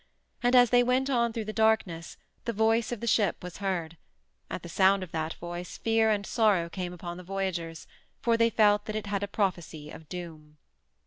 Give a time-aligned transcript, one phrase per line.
[0.41, 3.97] And as they went on through the darkness the voice of the ship was heard;
[4.49, 7.85] at the sound of that voice fear and sorrow came upon the voyagers,
[8.19, 10.57] for they felt that it had a prophecy of doom.